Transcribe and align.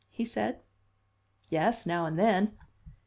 he 0.09 0.25
said. 0.25 0.63
"Yes; 1.51 1.85
now 1.85 2.07
and 2.07 2.17
then." 2.17 2.57